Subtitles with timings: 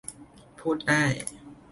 [0.59, 1.03] พูดได้